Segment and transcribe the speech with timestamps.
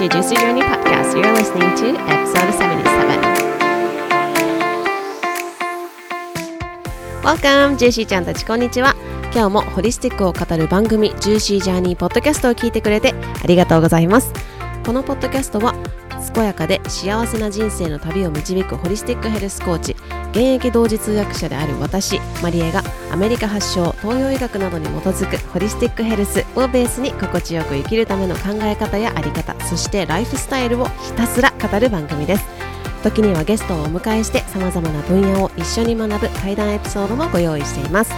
[0.00, 1.14] to Juicy Journey Podcast.
[1.14, 3.20] You're listening to episode 77.
[7.22, 7.76] Welcome!
[7.76, 8.96] ジューシーちゃんたちこんにちは。
[9.34, 14.32] 今日もホリスティックを語る番組 Juicy Journey Podcast を聞いてくれてありがとうございます。
[14.86, 15.74] このポッドキャストは
[16.34, 19.96] 健やかで幸せな人生の旅を導くホリスティックヘルスコーチ
[20.30, 32.44] 現役同時通訳者である私マリエがアメリカ発祥東洋医学などに基づくホリスティックヘルスをベースに心地よく生きるための考え方やあり方そしてライフスタイルをひたすら語る番組です。
[33.02, 38.12] 時にはゲストをお迎えしてさまざまな分野を一緒に学ぶ対談エピソードもご用意しています。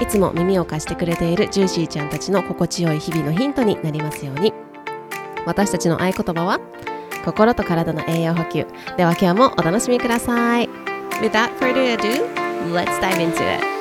[0.00, 4.52] いつも耳を貸してくれているジューシーちゃんたちの心地よい日々のヒントになりますように。
[5.46, 6.60] 私たちの合言葉は
[7.24, 8.66] 心と体の栄養補給。
[8.96, 10.68] では今日もお楽しみください。
[11.20, 12.26] Without further ado,
[12.72, 13.75] let's dive into it.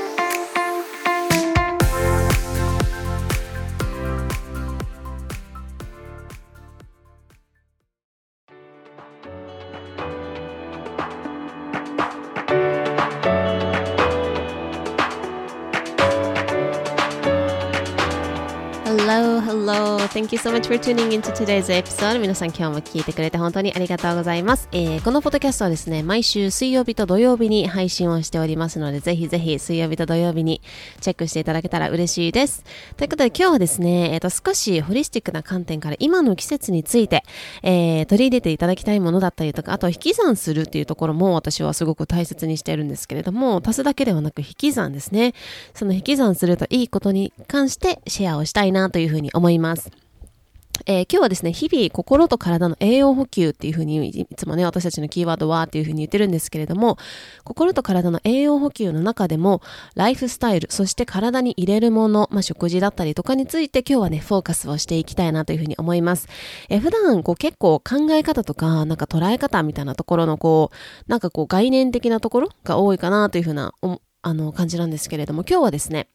[20.16, 22.22] Thank you so much for tuning into today's episode.
[22.22, 24.70] 皆さん今日も聞いてくれて本当にありがとうございます。
[24.72, 30.62] えーこのポッドキャストはですね、毎週水曜日と土曜日に配信をしておりますので、ぜひぜひ水曜日と土曜日に
[31.02, 32.64] チェックしていただけたら嬉しいです。
[32.96, 37.26] ということで今日はですね、えっ、と少しホリスティックな観点から今の季節について、
[37.62, 45.34] えー取り入れていただきたいものだったりとか、あと引き算するっていうところも私はすごく大切にしてるんですけれども、足すだけではなく引き算ですね。
[45.74, 50.05] その引き算するといいことに関してシェアをしたいなというふうに思います。
[50.88, 56.98] えー今日はですね、日々心と体の栄養補給っていうふうにいつもね、私たちのキーワードはっていうふうに言ってるんですけれども、
[57.44, 59.62] 心と体の栄養補給の中でも、
[59.96, 66.28] ライフスタイル、そして体に入れるもの、まあ、食事だったりとかについて今日はね、フォーカスをしていきたいなというふうに思います。
[66.70, 73.74] えー普段こう結構考え方とか、なんか捉え方みたいなところのこう、なんかこう概念的なところが多いかなというふうな、
[74.22, 76.10] あの、感じなんですけれども、今日はですね、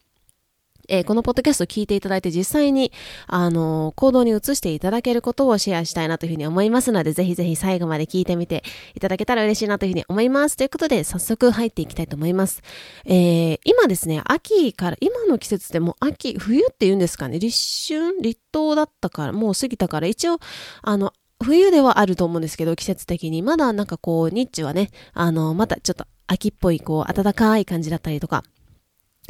[0.90, 2.92] えーこのポッドキャストを聞いていただいて実際に、
[3.26, 8.62] あのー行動に移していただけることをシェアしたいなというふうに思いますので、ぜひぜひ最後まで聞いてみて
[8.94, 10.56] いただけたら嬉しいなというふうに思います。
[10.56, 12.62] ということで、早速入っていきたいと思います。
[13.04, 20.38] えー今ですね、秋から、今の季節でも秋、冬って言うんですかね、立春立冬だったから、もう過ぎたから、一応、
[20.82, 21.12] あの、
[21.42, 23.42] 冬ではあると思うんですけど、季節的に。
[23.42, 28.44] まだなんかこう、日中はね、あの、まだちょっと秋っぽい、こう、暖かい感じだったりとか、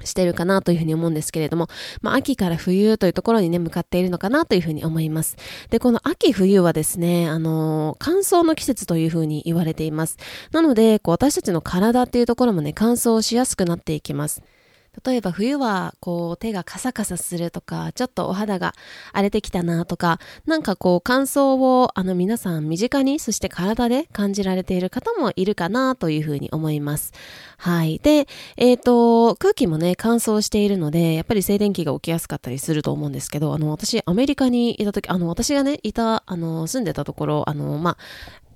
[0.04, 1.68] してるかなというふうに思うんですけれども、
[2.02, 5.36] まあ、秋から冬というところにね、向かっているのかなというふうに思います。
[5.70, 10.16] で、この秋冬はですね、あのー乾燥の季節というふうに言われています。
[10.52, 14.42] なので、こう、私たちの体っていうところもね、乾燥しやすくなっていきます。
[15.04, 18.74] 例えば冬はこう手がカサカサするとか、ちょっとお肌が
[19.12, 27.12] 荒れてきたなとか、なんかこう乾燥をあの皆さん身近に、そして体で感じられている方もいるかなというふうに思います。
[27.56, 28.00] はい。
[28.02, 37.96] で、えっ、と、空気もね、乾燥しているので、やっぱり静電気が起きやすかったりすると思うんですけど、あの、私、アメリカにいた時、あの、私がね、いた、あの、住んでたところ、あの、まあ、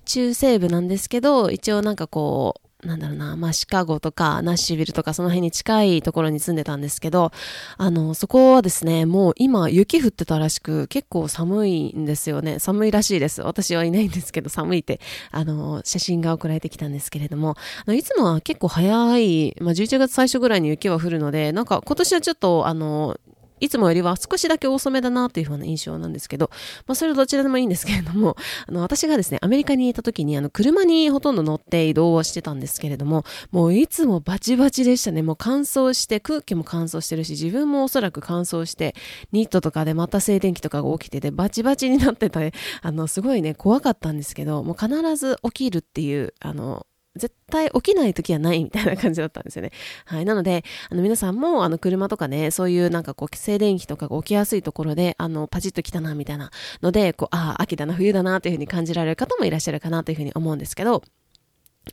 [0.05, 7.33] 中西部なんですけど、一応なんかこう、なんだろうな、まあ、シカゴとか、ナッシュビルとか、その辺に近いところに住んでたんですけど、
[7.78, 12.59] あの、そこはですね、もう今、雪降ってたらしく、結構寒いんですよね。
[12.59, 13.43] 寒いらしいです。
[13.43, 15.00] 私はいないんですけど、寒いって、
[15.31, 17.56] あの、写真が送られてきたんですけれども、
[17.87, 23.17] あのいつもは結構早い、まあ、11月最初ぐらいに雪は降るので、なんか今年はちょっと、あの、
[23.65, 26.51] いつもよりは少しだけ遅めだなというふうな印象なんですけど、
[26.87, 28.37] まあそれはどちらでもいいんですけれども、
[28.69, 35.23] あの私がですね、アメリカにいた時にあの車にほとんど乗って移動をしてたんですけれども、もういつもバチバチでしたね。
[35.23, 38.95] もう乾燥して、空気も乾燥してるし、自分もおそらく乾燥して、
[39.33, 42.41] ニットとかでまた静電気とかが起きてて、バチバチになってた、
[42.83, 46.87] あの、すごいね、怖かったんですけど、もう必ず起きるっていう、あの、
[47.17, 49.71] 絶対起きない時はないみたいな感じだったんですよね。
[50.05, 50.25] はい。
[50.25, 56.50] なので、あの皆さんもあの車とかね、そういうなんかこう静電気とかが起きやすいところで、あのパチッときたなみたいな
[56.83, 61.03] ので、こう、ああ、秋だな、冬だなというふうに感じられる方もいらっしゃるかなというふうに思うんですけど、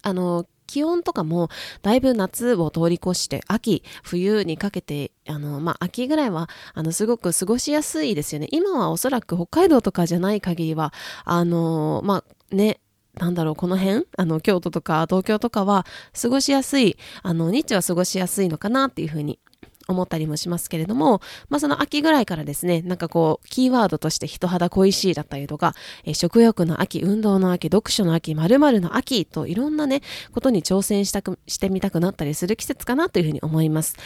[0.01, 1.49] あの、気温とかも
[1.81, 8.47] だいぶ夏を通り越して秋、冬にかけて、あの、まあ、秋ぐらいは、あの、すごく過ごしやすいですよね。
[8.51, 10.93] 今はおそらく北海道とかじゃない限りは、
[11.25, 12.79] あの、まあ、ね、
[13.19, 15.85] なんだろう、この辺、あの、京都とか東京とかは
[16.19, 19.39] 過ごしやすい、あの、日中は過ごしやすいのかなっていうふうに
[19.87, 25.73] 思ったりもしますけれども、まあその秋ぐらいからですね、なんかこう、キーワードとして人肌恋しいだったりとか、
[26.05, 33.97] えー、食欲の秋、運動の秋、読書の秋、〇〇の秋といろんなね、ことに挑戦したく、してみたくなったりする季節かなというふうに思います。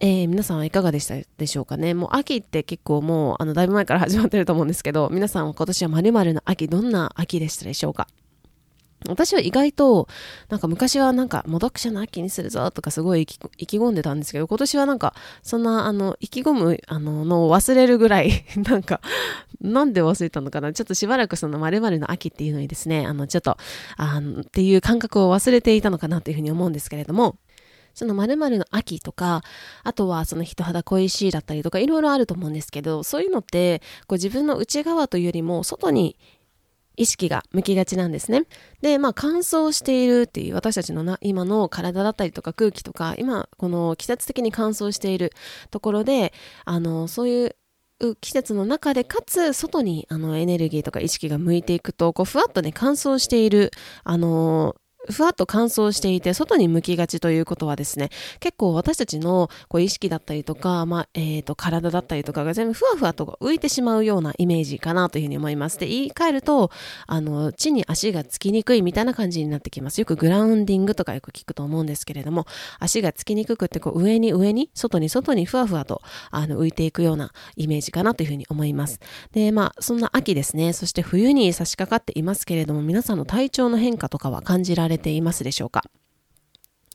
[0.00, 1.94] えー、皆さんはいかがでしたでしょうかね？
[1.94, 8.06] もう秋って結構もう、あの、だいぶ前から始まってると思うんですけど、皆さんは今年は〇〇の秋、どんな秋でしたでしょうか？
[9.08, 10.08] 私は意外と、
[10.48, 13.26] なんか昔はなんか、も読者の秋にするぞとかすごい意
[13.66, 19.00] 気込んでたんですけど、今年はなんか、そんな、あの、意気込む、あの、のを忘れるぐらい、 なんか、
[19.60, 20.72] なんで忘れたのかな。
[20.72, 23.56] ちょっとしばらくその〇〇の秋っていうのにですね、あの、ちょっと、
[23.96, 27.36] あの、っていう感覚を忘れていたのかなというふうに思うんですけれども、
[27.94, 29.42] その〇〇の秋とか、
[29.84, 36.16] あとはその人肌恋しいだったりとか、いろいろあると思うんですけど、そういうのって、こう自分の内側というよりも、外に
[36.96, 38.44] 意識が向きがちなんですね。
[38.80, 45.32] で、まあ乾燥しているっていう私たちのな今の体だったりとか空気とか、今この季節的に乾燥している
[45.70, 46.32] ところで、
[46.64, 47.56] あの、そういう
[48.20, 53.70] 季節の中でかつ外にあのエネルギーとか意識が向いていくとこうふわっとね乾燥している
[54.02, 54.74] あの
[55.10, 58.10] ふわっと乾燥していて、外に向きがちということはですね、
[58.40, 65.78] 結構私たちのこう意識だったりとか、まあ、えっ、ー、と、体だったりとかが全部ふわふわと浮いてしまうようなイメージかなというふうに思います。
[65.78, 66.70] で、言い換えると、
[67.06, 69.98] あの、地に足がつきにくいみたいな感じになってきます。
[70.00, 72.46] よくグラウンディングとかよく聞くと思うんですけれども、
[72.78, 79.00] 足がつきにくくって、こう、上に上に、外に外にふわふわと、あの、浮いていくようなイメージかなというふうに思います。
[79.32, 85.82] で、まあ、そんな秋ですね、そして冬に差し掛かっていますけれども、皆さんの体調の変化とかは感じられていますでしょうか？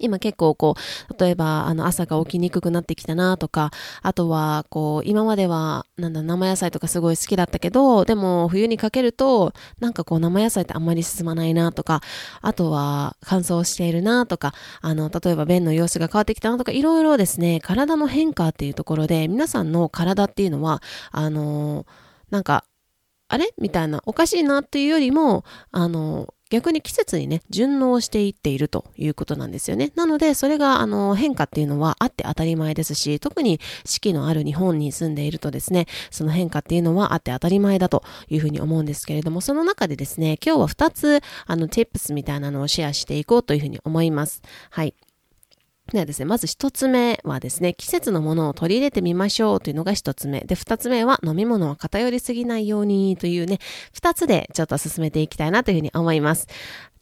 [0.02, 0.76] 今結構こ
[1.10, 9.52] う、例えば、あの、朝が起きにくくなってきたなとか、あとは、こう、今までは、なんだ、生野菜とかすごい好きだったけど、でも、冬にかけると、
[9.82, 12.00] なんかこう、生野菜ってあんまり進まないなとか、
[12.40, 20.82] あとは、乾燥しているなとか、あの、例えば、便の様子が変わってきたなとか、いろいろですね、体の変化っていうところで、皆さんの体っていうのは、
[21.12, 21.86] あの、
[22.30, 22.64] なんか、
[23.28, 23.54] あれ？
[23.60, 29.92] みたいな、おかしいなっていうよりも、あの、逆に季節にね、順応していっているということなんですよね。
[29.96, 44.42] なので、それが、あの、変化っていうのはあって当たり前ですし、特に四季のある日本に住んでいるとですね、その変化っていうのはあって当たり前だというふうに思うんですけれども、その中でですね、今日は2つ、あの、tips みたいなのをシェアしていこうというふうに思います。
[44.72, 44.96] はい。
[45.92, 50.42] ではですね、まず一つ目はですね、季節のものを取り入れてみましょうというのが一つ目。
[50.42, 53.60] で、二つ目は飲み物は偏りすぎないようにというね、
[53.94, 56.48] 二つでちょっと進めていきたいなというふうに思います。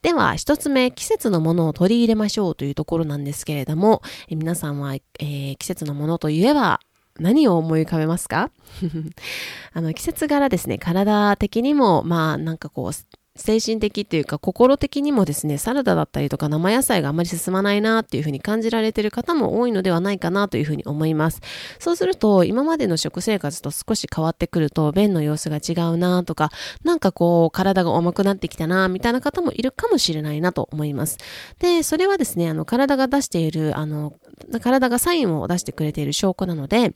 [0.02, 6.80] では、一つ目、季節のものを取り入れましょうというところなんですけれども、皆さんは、えー、季節のものといえば、
[7.20, 8.52] 何を思い浮かべますか？
[9.74, 21.42] あの季節柄ですね、体的にも、まあなんかこう、精神的っていうか心的にもですね、サラダだったりとか生野菜があまり進まないなっていうふうに感じられてる方も多いのではないかなというふうに思います。
[21.80, 26.52] そうすると、今までの食生活と少し変わってくると、便の様子が違うなとか、
[26.84, 31.18] なんかこう、体が重くなってきたなみたいな方もいるかもしれないなと思います。
[31.60, 34.14] で、それはですね、あの、体が出している、あの、
[34.62, 36.94] 体がサインを出してくれている証拠なので、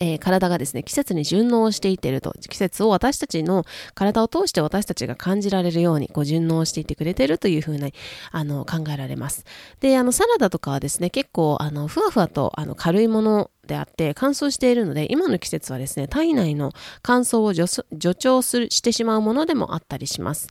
[0.00, 7.94] えー、体がですね、季節に順応していっていると、季節を私たちの体を通して私たちが感じられるように、こう順応していってくれているというふうに、
[8.32, 9.44] あの、考えられます。
[9.80, 16.72] で、あの、サラダとかはですね、結構、あの、ふわふわと、あの、軽いものであって乾燥しているので今の季節はですね体内の
[17.02, 20.48] 乾燥を助長するしてしまうものでもあったりします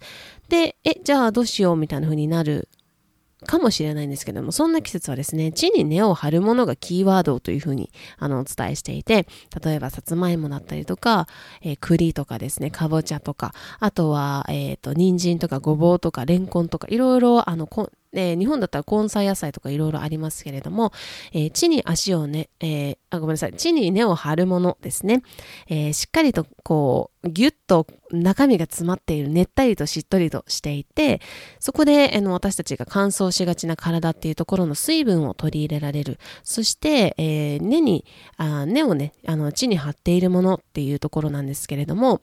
[0.49, 2.67] でえじゃあどうしようみたいな風になる
[3.45, 9.27] かもしれないんですけども、そんな季節はですね、地に根を張るものがキーワードというふうに、あの、お伝えしていて、
[9.63, 11.27] 例えば、さつまいもだったりとか、
[11.61, 17.67] えー、栗とかですね、かぼちゃとか、あとは、えっ、ー、と、人参とかごぼうとか、レンコンとか、いろいろ、あの、
[18.15, 20.91] えー、日本だったら根菜野菜とかいろいろありますけれども、
[21.33, 25.21] えー、地に足をね、えー、あ、ごめんなさい、地に根を張るものですね。
[25.67, 31.21] えしっかりとこう、ぎゅっと中身が詰まっている、ねったりとしっとりとしていて、
[31.59, 36.19] そこで、あの、私たちが乾燥しがちな体っていうところの水分を取り入れられる。
[36.43, 38.05] そして、え根に、
[38.37, 42.21] あ根をね、あの、地に張っているものっていうところなんですけれども、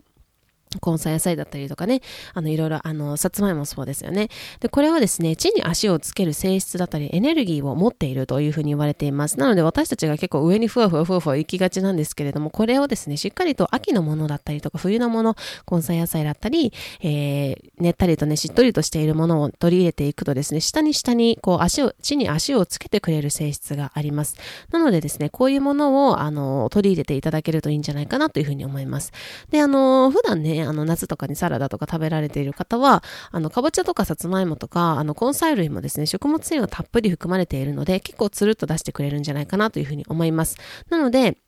[0.84, 2.00] 根菜野菜だったりとかね、
[2.34, 4.28] あの、いろいろ、あの、さつまいもそうですよね。
[4.60, 9.38] で、これはですね、地に足をつける性質だったり、エネルギーを持っているというふうに言われています。
[9.38, 15.36] なので、私たちが結構上にふわふわふわふわ行きがちなんですけれども、これをですね、しっかりと秋のものだったりとか、冬のもの、
[15.70, 24.36] 根菜野菜だったり、えー、ねったりとね、しっとりとしているものを取り入れていくとですね、下に下に、こう、足を、地に足をつけてくれる性質があります。
[24.70, 29.12] なのでですね、こういうものを、あの、取り入れていただけるといいんじゃないかなというふうに思います。
[29.50, 40.56] で、あの、普段ね、あの、夏とかにサラダとか食べられている方は、あの、かぼちゃとかさつまいもとか、あの、根菜類もですね、食物繊維がたっぷり含まれているので、結構つるっと出してくれるんじゃないかなというふうに思います。
[40.90, 41.38] なので、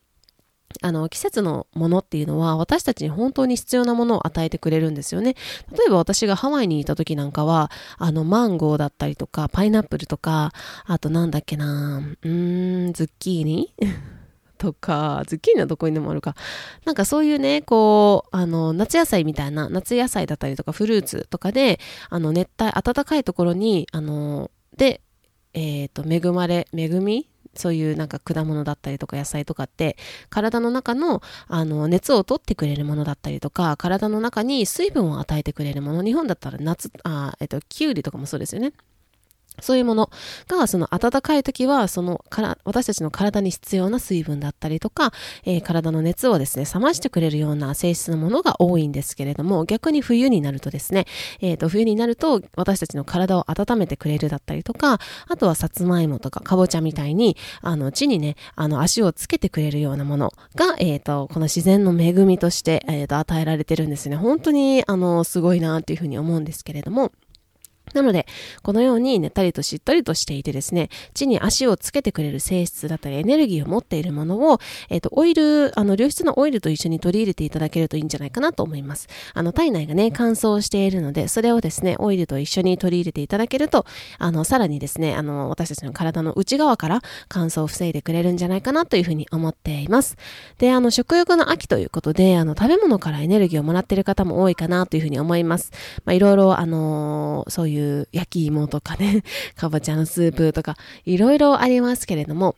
[0.82, 5.36] あの、季節のものっていうのは私たちに本当に必要なものを与えてくれるんですよね。
[5.70, 10.52] 例えば私がハワイにいた時なんかは、あの、マンゴーだったりとか、パイナップルとか、
[10.84, 13.72] あとなんだっけなうーん、ズッキーニ？
[14.64, 16.34] とか、ズッキーニはどこにでもあるか。
[16.84, 21.78] なんかそういうね、こう、あの、夏野菜みたいな、夏野菜だったりとか、フルーツとかで、
[22.08, 25.02] あの、熱帯、暖かいところに、あの、で、
[25.52, 27.28] えっ、ー、と、恵まれ、恵み？
[27.56, 29.96] そういうなんか果物だったりとか野菜とかって
[30.28, 36.02] 体の中のあの熱を取ってくれるものだったりとか体の中に水分を与えてくれるもの。
[36.02, 38.72] 日本だったら夏あえっときゅうりとかもそうですよね。
[39.60, 40.10] そういうもの
[40.48, 45.12] が、その暖かい時は、そのから、私たちの体に必要な水分だったりとか、
[45.44, 51.06] えー、体の熱をですね、冷ましてくれるような性質のものが多いんですけれども、逆に冬になるとですね、
[51.40, 64.16] えっ、ー、と、冬になると私たちの体を温めてくれるだったりとか、あとはさつまいもとかかぼちゃみたいに、あの、地にね、あの、足をつけてくれるようなものが、えっ、ー、と、この自然の恵みとして、えっ、と、与えられてるんですね。
[64.16, 67.12] 本当に、あの、すごいなっていうふうに思うんですけれども、
[67.94, 68.26] なので、
[68.62, 74.58] このようにねたりとしっとりとしていてですね、地に足をつけてくれる性質だったりエネルギーを持っているものを、
[74.90, 79.08] えっ、ー、と、オイル、あの、良質のオイルと一緒に取り入れていただけるといいんじゃないかなと思います。
[79.32, 83.86] あの、体内がね、乾燥しているので、それをですね、オイルと一緒に取り入れていただけると、
[84.18, 90.16] あの、さらにですね、あの、私たちの体の内側から乾燥を防いでくれるんじゃないかなというふうに思っています。
[90.58, 95.70] で、あの、食欲の秋ということで、あの、食べ物からエネルギーをもらっている方も多いかなというふうに思います。
[96.04, 99.22] まあ、いろいろ、あのそういう焼き芋とかね、
[99.56, 102.56] かぼちゃのスープとか、いろいろありますけれども、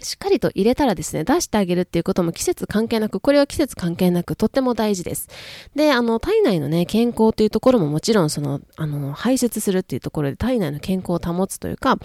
[0.00, 5.28] しっかりと入れたらですね、出してあげるっていうことも季節関係なく、これは季節関係なくとっても大事です。
[5.74, 11.98] で、あの、体内のね、健康というところももちろんその、あの、排泄するっていうところで体内の健康を保つというか、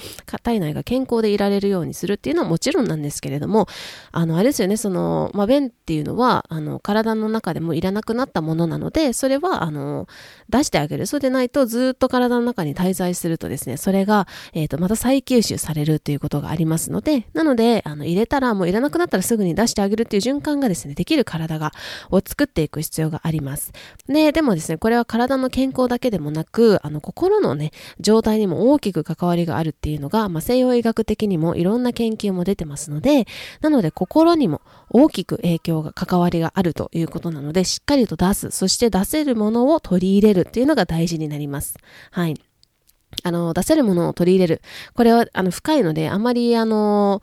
[0.44, 3.68] 体内が健康でいられるようにするっていうのはもちろんなんですけれども、
[4.12, 10.08] あの、あれですよね、その、まあ、便っていうのは、あの、体の中でもいらなくなったものなので、それは、あの、
[10.50, 11.06] 出してあげる。
[11.06, 21.72] そうでないとずっと体の中に滞在するとですね、それが、えっ、ー、と、また再吸収されるということがありますので、なので、あの、入れたらもういらなくなったらすぐに出してあげるっていう循環がですね、できる体が、
[22.12, 23.72] を作っていく必要があります。
[24.08, 33.26] で、でもですね、これは体の健康だけでもなく、あの、心のね、状態にも大きく関わりがあるっていうのが、まあ、西洋医学的にもいろんな研究も出てますので、
[33.62, 41.76] なので心にも大きく影響が、関わりがあるということなので、しっかりと出す、そして出せるものを取り入れるっていうのが大事になります。
[42.12, 42.36] はい。
[43.22, 44.62] あの、出せるものを取り入れる。
[44.96, 47.22] これは、あの、深いので、あまり、あの、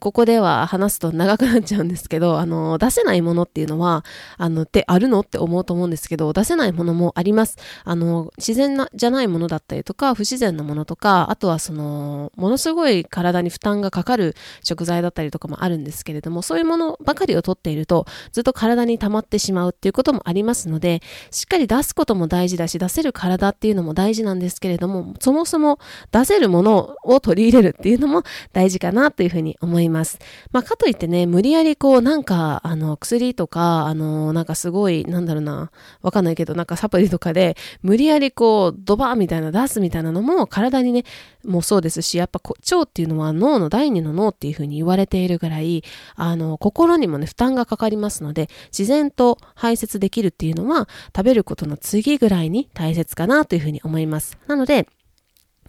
[0.00, 4.02] ここでは話すと長くなっちゃうんですけど、 あの、出せないものっていうのは、
[4.38, 7.58] あの、ってあるのって思うと思うんですけど、出せないものもあります。
[7.84, 25.78] あの、自然な、じゃないものだったりとか、不自然なものとか、あとはその、ものすごい体に負担がかかる食材だったりとかもあるんですけれども、そういうものばかりを取っていると、ずっと体に溜まってしまうっていうこともありますので、しっかり出すことも大事だし、出せる体っていうのも大事なんですけれども、そもそも
[26.10, 28.22] 出せるものを取り入れるっていうのも
[28.54, 29.89] 大事かなというふうに思います。
[29.90, 30.18] ます。
[30.52, 35.70] まあ、かといってね、無理やりこう、なんか、あの、薬とか、あの、なんかすごい、なんだろうな、
[36.02, 41.04] わかんないけど、なんかサプリとかで、無理やりこう、ドバーみたいな出すみたいなのも、体にね、
[41.44, 45.82] もうそうですし、やっぱ腸っていうのは脳の第二の脳っていうふうに言われているぐらい、
[46.14, 54.38] あの、心にもね、負担がかかりますので、自然と排泄できるっていうのは、食べることの次ぐらいに大切かなというふうに思います。
[54.46, 54.86] なので、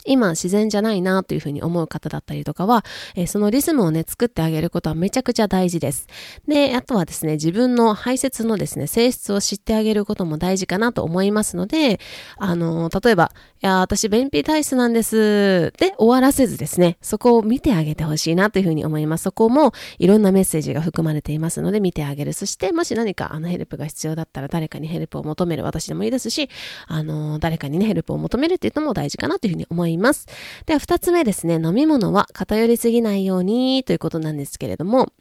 [0.05, 2.83] 今自然じゃないなというふうに思う方だったりとかは、
[3.15, 6.07] えー、そのリズムをね、作ってあげることはめちゃくちゃ大事です。
[6.47, 11.99] で、あとはですね、自分の排泄のですね、性質を知ってあげることも大事かなと思いますので、
[12.37, 13.31] あのー、例えば、
[13.61, 15.71] いや、私便秘体質なんです。
[15.77, 19.23] で、終わらせずですね、そこを見てあげてほしいなというふうに思います。
[19.23, 22.33] そこもいろんなメッセージが含まれていますので、見てあげる。
[22.33, 26.49] そして、もし何かあのヘルプが必要だったら、誰かにヘルプを求める私でもいいですし、
[26.87, 29.90] あのー、誰かにね、ヘルプを求めるっていうのも大事かなというふうに思います。
[29.91, 30.27] います。
[30.65, 35.11] では二つ目ですね、飲み物は偏りすぎないようにということなんですけれども、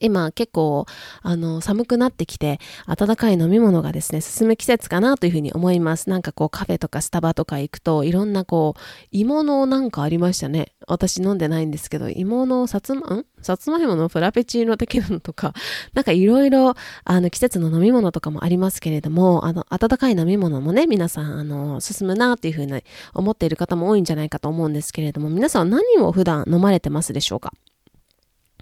[0.00, 0.86] 今結構、
[1.22, 6.10] あの、寒くなってきて、温かい飲み物がですね、進む季節かなというふうに思います。
[6.10, 10.72] なんかこう、カフェとかスタバとか行くと、いろんなこう、芋のなんかありましたね。
[10.88, 13.24] 私飲んでないんですけど、芋のさつま、ん？
[13.42, 15.52] さつまいものフラペチーノ的なのとか、
[15.94, 16.74] なんかいろいろ、
[17.04, 22.82] あの、季節の飲み物とかもありますけれども、あの、温かい飲み物もね、皆さん、あの、進むなっていうふうに
[23.14, 27.52] 思っている方も多いんじゃないかと思うんですけれども、皆さん何を普段飲まれてますでしょうか？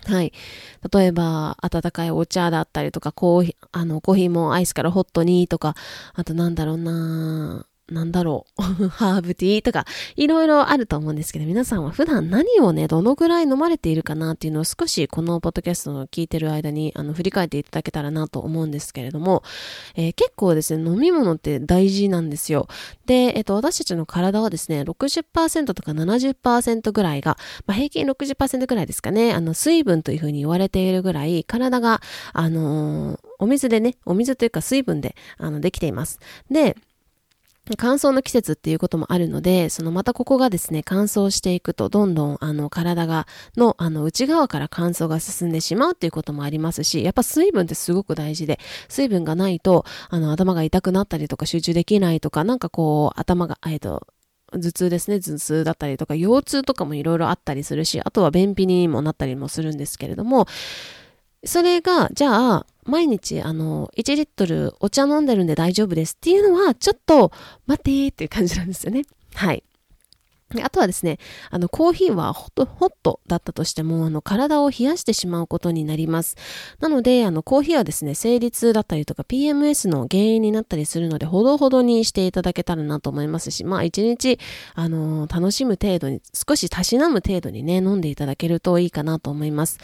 [0.07, 0.33] はい。
[0.93, 5.75] 例えば、温かいお茶だったりとか、コーヒー、あの、コーヒーもアイスからホットにとか、
[6.15, 9.85] あとなんだろうななんだろう、 ハーブティーとか、
[10.17, 19.43] いろいろあると思うんですけど、皆さんは普段何をね、どのぐらい飲まれているかなっていうのを少しこのポッドキャストの聞いてる間に、あの、振り返っていただけたらなと思うんですけれども、
[19.97, 22.69] えー、結構ですね、飲み物って大事なんですよ。
[23.05, 27.37] で、えっ、と、私たちの体はですね、60%とか70%ぐらいが、
[27.67, 32.01] まあ、平均60%ぐらいですかね、あの、水分というふうに言われているぐらい、体が、
[32.33, 36.19] あのー、お水でね、お水というか水分で、あの、できています。
[36.51, 36.77] で、
[37.79, 54.07] 乾燥の季節っていうこともあるので、そのまたここがですね、乾燥していくと、どんどんあの体が、のあの内側から乾燥が進んでしまうっていうこともありますし、やっぱ水分ってすごく大事で、水分がないと、あの頭が痛くなったりとか集中できないとか、なんかこう頭が、えっと、
[54.53, 60.47] 頭痛ですね、頭痛だったりとか、腰痛とかもいろいろあったりするし、あとは便秘にもなったりもするんですけれども、
[61.45, 67.33] それが、じゃあ、毎日、あの、1リットルお茶飲んでるんで大丈夫ですっていうのは、ちょっと、
[67.67, 69.03] 待ってーっていう感じなんですよね。
[69.35, 69.63] はい。
[70.63, 71.19] あとはですね、
[71.51, 76.37] あの、コーヒーはホット、ホットだったとしても、あの、体を冷やしてしまうことになります。
[76.81, 84.39] なので、あの、コーヒーはですね、生理痛だったりとか PMS の原因になったりするので、ほどほどにしていただけたらなと思いますし、まあ、一日、
[84.75, 89.79] あの、楽しむ程度に、少したしなむ程度にね、飲んでいただけるといいかなと思います。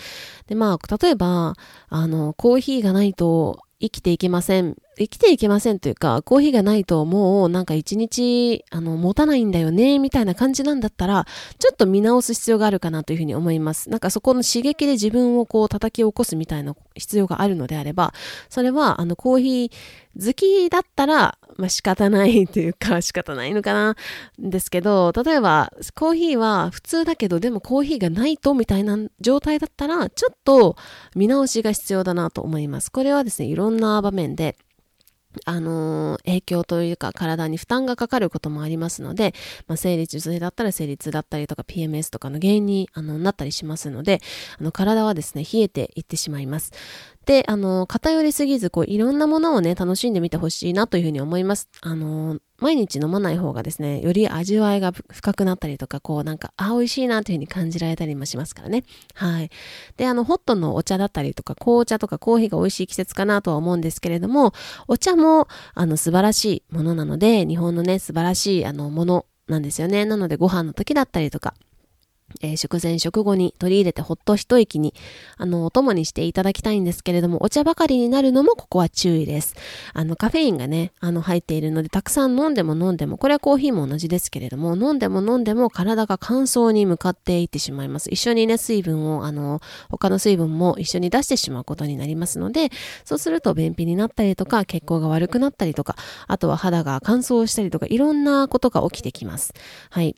[0.46, 1.54] で、まあ、例えば、
[1.88, 4.76] あの、コーヒーがないと、生きていけません。
[5.00, 11.26] 生きていけませんというか、コーヒーがないともうなんか一日、あの、持たないんだよね、みたいな感じなんだったら、
[11.58, 13.88] ちょっと見直す必要があるかなというふうに思います。
[13.88, 18.12] なんかそこの刺激で自分をこう叩き起こすみたいな必要があるのであれば、
[18.50, 23.96] それはあのコーヒー好きだったら、まあ仕方ないというか 仕方ないのかな。
[24.38, 30.76] ですけど、例えばコーヒーは普通だけどでもコーヒーがないとみたいな状態だったら、ちょっと
[31.14, 32.92] 見直しが必要だなと思います。
[32.92, 34.56] これはですね、いろんな場面で、
[35.44, 39.34] あのー、影響というか体に負担がかかることもありますので、
[39.66, 44.20] まあ、生理痛だったら生理痛だったりとか PMS とかの原因にあのなったりしますので、
[44.58, 46.72] あの体はですね、冷えていってしまいます。
[47.30, 51.68] で、あの、偏りすぎず、こう、いろんなものをね、楽しんでみてほしいなというふうに思います。
[51.80, 58.82] あの、毎日飲まない方がですね、より味わいが深くなったりとか、こう、なんか、あ、美味しいなというふうに感じられたりもしますからね。
[59.14, 59.50] はい。
[59.96, 64.52] で、あの、ホットのお茶だったりとか、紅茶とかコーヒーが美味しい季節かなとは思うんですけれども、
[64.88, 70.04] お茶も、あの、素晴らしいものなので、日本のね、素晴らしい、あの、ものなんですよね。
[70.04, 71.54] なので、ご飯の時だったりとか、
[72.40, 74.94] えー、食前食後に取り入れてほっと一息に、
[75.36, 79.54] あの、お供にしていただきたいんですけれども、お茶ばかりになるのもここは注意です。
[79.92, 88.08] あの、カフェインがね、あの、入っているので、たくさん飲んでも飲んでも、これはコーヒーも同じですけれども、飲んでも飲んでも体が乾燥に向かっていってしまいます。
[88.10, 92.70] 一緒にね、水分を、あの、他の水分も一緒に出してしまうことになりますので、
[93.04, 99.52] そうすると便秘になったりとか、血行が悪くなったりとか、あとは肌が乾燥したりとか、いろんなことが起きてきます。
[99.90, 100.16] はい。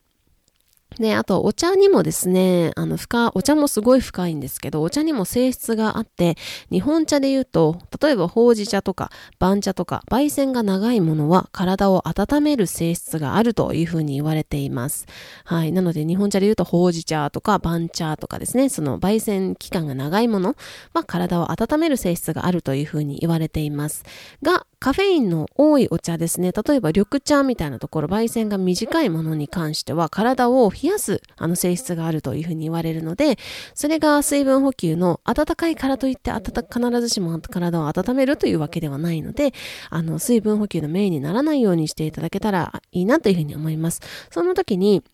[0.98, 6.36] で、あと、お茶にもですね、あの、深、お茶もすごい深いんですけど、お茶にも性質があって、
[6.70, 15.06] 日本茶で言うと、例えばほうじ茶とか、番茶とか、焙煎が長いものは、体を温める性質があるというふうに言われています。
[15.44, 15.72] はい。
[15.72, 20.54] なので、日本茶で言うと、ほうじ茶とか、番茶とかですね、その焙煎期間が長いもの
[20.92, 24.04] は、体を温める性質があるというふうに言われています。
[24.42, 26.50] が、カフェインの多いお茶ですね。
[26.50, 33.38] 例えば緑茶みたいなところ、焙煎が短いものに関しては、体を冷やすあの性質があるというふうに言われるので、
[33.76, 39.54] それが水分補給の温かいからといって必ずしも体を温めるというわけではないので、
[39.88, 44.00] あの、水分補給のメインにならないようにしていただけたらいいなというふうに思います。
[44.32, 45.04] その時に、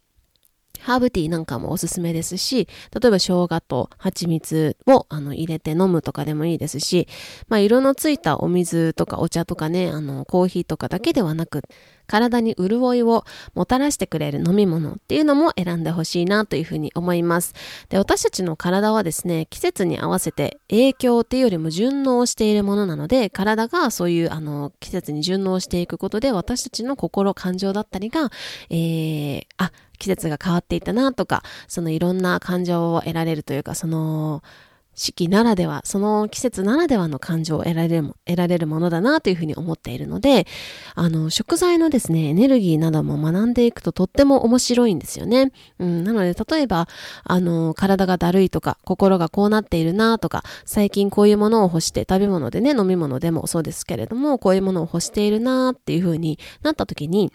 [0.81, 2.69] ハーブティーなんかもおすすめですし、
[3.01, 7.09] 例えば生姜と蜂蜜をあの入れて飲むとかでもいいですし、
[7.49, 11.63] まあ色のついたお水とかお茶とかね、あのコーヒーとかだけではなく、
[12.09, 17.55] 体に潤いをもたらしてくれる飲み物っていうのも選んでほしいなというふうに思います。
[17.89, 28.31] で、私たちの体はですね、季節に合わせて影響っていうよりも順応しているものなので、体がそういうあの季節に順応していくことで私たちの心、感情だったりが、
[28.71, 34.43] えー、あ、季節が変わっていったなとか、そのいろんな感情を得られるというか、その、
[34.99, 40.47] 四季ならでは、その季節ならではの感情を得られる得られるものだなというふうに思っているので、
[40.97, 45.53] あの、食材のですね、エネルギーなども学んでいくととっても面白いんですよね。
[45.79, 46.89] うん、なので、例えば、
[47.23, 57.33] あの、体がだるいとか、心がこうなっているなとか、最近こういうものを欲して、食べ物でね、飲み物でもそうですけれども、こういうものを欲しているなっていうふうになった時に、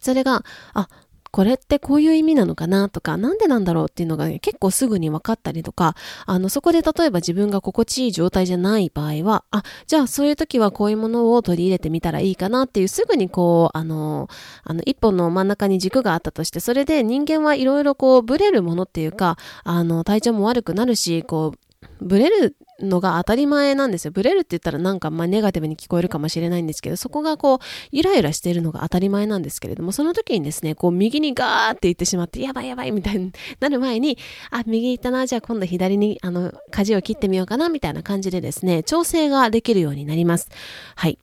[0.00, 0.44] それが、
[0.74, 0.88] あ、
[1.32, 14.28] これってこういう意味なのかなとか、なんでなんだろうっていうのが、ね、結構すぐに分かったりとか、あの、そこで例えば自分が心地いい状態じゃない場合は、あ、じゃあそういう時はこういうものを取り入れてみたらいいかなっていう、すぐにこう、あの、
[14.62, 24.10] あの、一本の真ん中に軸があったとして、それで人間はいろいろこう、ブレるものっていうか、あの、体調も悪くなるし、こう、ブレるのが当たり前なんですよ。
[24.10, 27.58] ブレるって言ったらなんかまあネガティブに聞こえるかもしれないんですけど、そこがこう、
[27.90, 34.18] ゆらゆらしているのが当たり前なんですけれども、その時にですね、こう右にガーって行ってしまって、やばいやばいみたいになる前に、
[34.50, 40.48] あ、右行ったな、じゃあ今度左にあの、舵を切ってみようかな、みたいな感じでですね、調整ができるようになります。
[40.96, 41.18] はい。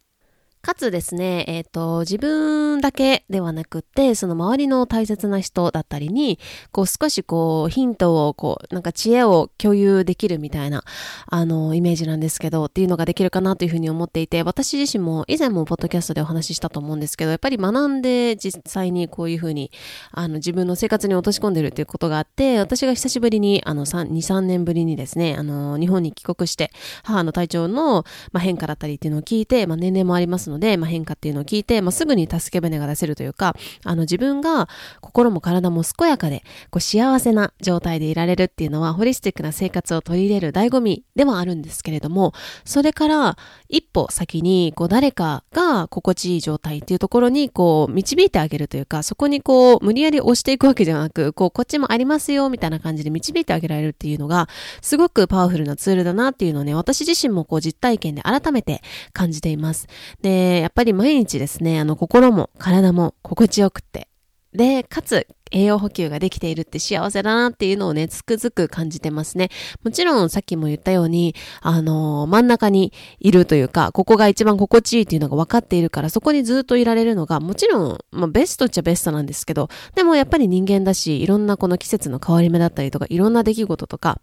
[0.61, 6.37] かつですね、えっ、ー、と、自分だけではなくて、その周りの大切な人だったりに、
[6.71, 10.83] こう少しこうヒントを、こう、なんか知恵を共有できるみたいな、
[11.27, 19.71] あの、イメージなんですけど、っていうのができるかなというふうに思っていて、私自身も以前もポッドキャストでお話ししたと思うんですけど、やっぱり学んで実際にこういうふうに、
[20.11, 26.71] あの、自分の生活に落とし込んでるっていうことがあって、私が久しぶりに、あの、2、3年ぶりにですね、あの、日本に帰国して、
[27.03, 34.67] 母の体調の、まあ、変化だったりっていうのを聞いて、まあ、年齢もありますので、まあ、変化っていうのを聞いて、まあ、すぐに助け舟が出せるというか、あの自分が
[35.01, 42.33] 心も体も健やかで、こう幸せな状態でいられるっていうのは、ホリスティックな生活を取り入れる醍醐味ではあるんですけれども、
[42.65, 43.37] それから
[43.69, 54.47] 一歩先に、こう誰かが心地いい状態っていうところに、こう導いてあげるというか、そこにこう無理やり押していくわけじゃなく、こうこっちもありますよ、みたいな感じで導いてあげられるっていうのが、
[54.81, 58.81] すごくパワフルなツールだなっていうのをね、私自身もこう実体験で改めて
[59.13, 59.87] 感じています。
[60.21, 64.07] で、やっぱり毎日ですね、あの心も体も心地よくって、
[64.53, 69.49] で、かつ栄養補給ができているって幸せだなっていうのをね、つくづく感じてますね。
[69.83, 84.19] もちろんさっきも言ったように、あのー、真ん中にいるというか、ここが一番心地いいっていうのが分かっているから、そこにずっといられるのが、もちろん、まあ、ベストっちゃベストなんですけど、でもやっぱり人間だし、いろんなこの季節の変わり目だったりとか、いろんな出来事とか、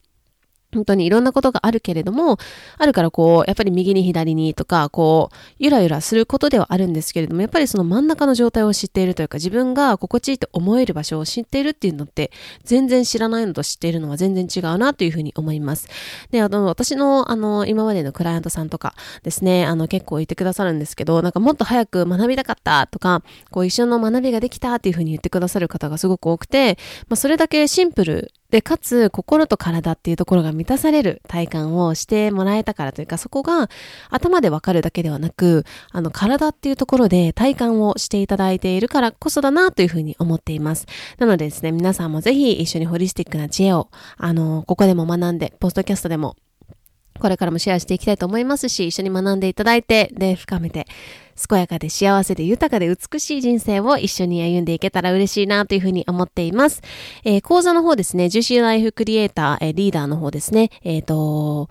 [0.77, 2.39] 本当にいろんなことがあるけれども、
[2.79, 12.31] あるからこう、やっぱり右に左にとか、こう、ゆらゆらすることではあるんですけれども、やっぱりその真ん中の状態を知っているというか、自分が心地いいと思える場所を知っているっていうのって、
[12.65, 15.89] 全然知らないのと知っているのは全然違うなというふうに思います。
[16.31, 33.69] で、あの、私の、あの、今までのクライアントさんとかですね、あの、結構言ってくださるんですけど、なんかもっと早く学びたかったとか、こう、一緒の学びができたっていうふうに言ってくださる方がすごく多くて、まあ、それだけシンプルで、かつ、心と体っていうところが満たされる体感をしてもらえたからというか、そこが
[34.09, 40.87] 頭でわかるだけではなく、あの、体っていうところで体感をしていただいているからこそだなというふうに思っています。
[41.19, 46.35] なのでですね、皆さんもぜひ一緒にホリスティックな知恵を、あの、ここでも学んで、ポストキャストでも
[47.19, 50.87] これからもシェアしていきたいと思いますし、一緒に学んでいただいて、で、深めて、
[51.37, 56.83] 健やかで幸せで豊かで美しい人生を一緒に歩んでいけたら嬉しいなというふうに思っています。
[57.25, 61.68] えー、講座の方ですね、ジューシーライフクリエイター、えー、リーダーの方ですね、えっ、ー、と、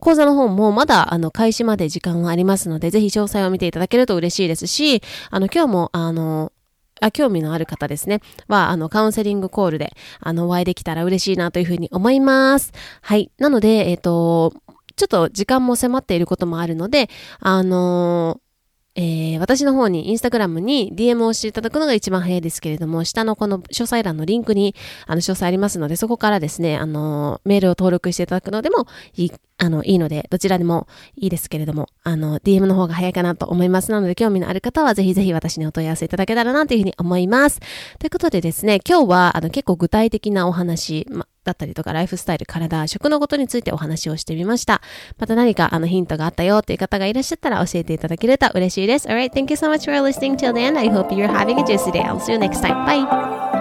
[0.00, 6.52] 講座の方もまだあの開始まで時間がありますので、ぜひ詳細を見ていただけると嬉しいですし、あの今日もあの、
[7.00, 8.20] あ興味のある方ですね。
[8.48, 12.72] は、あの、カウンセリングコールで、あの、お会いできたら嬉しいなというふうに思います。
[13.02, 13.30] はい。
[13.36, 14.54] なので、えっ、ー、と、
[14.96, 18.40] ちょっと時間も迫っていることもあるので、あの
[18.98, 24.74] えー、私の方に、インスタグラムに DM をしていただくのが一番早いですけれども、下のこの詳細欄のリンクに、
[25.06, 33.90] あの、詳細ありますので、そこからですね、あの、メールを登録していただくのでもいい、あの、いいので、どちらでもいいですけれども、あの、DM の方が早いかなと思います。
[33.90, 37.60] なので、興味のある方は、ぜひぜひ私にお問い合わせいただけたらなというふうに思います。
[37.98, 44.82] ということでですね、今日は、あの、結構具体的なお話、ま、だったりとか、ライフスタイル、体、食のことについてお話をしてみました。
[45.18, 49.08] また何かあのヒントがあったよっていう方がいらっしゃったら教えていただけると嬉しいです。
[49.08, 50.78] Alright, thank you so much for listening till the end.
[50.78, 52.04] I hope you're having a juicy day.
[52.04, 52.84] I'll see you next time.
[52.84, 53.56] Bye!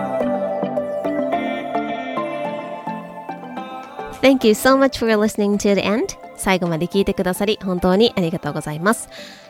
[4.22, 6.18] Thank you so much for listening to the end.
[6.36, 9.08] 最後まで聞いてくださり本当にありがとうございます。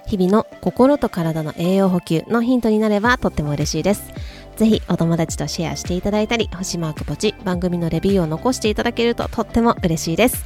[0.08, 4.12] 日々の心と体の栄養補給のヒントになればとっても嬉しいです。
[4.56, 10.44] ぜひお友達とシェアしていただいたり、星マークポチ、番組のレビューを残していただけるととっても嬉しいです。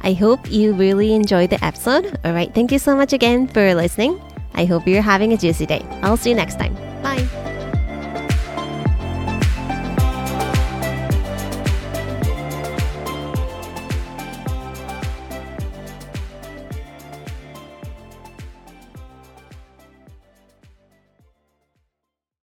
[0.00, 2.20] I hope you really enjoyed the episode.
[2.22, 4.18] Alright, thank you so much again for listening.
[4.54, 5.84] I hope you're having a juicy day.
[6.02, 6.74] I'll see you next time.
[7.02, 7.53] Bye.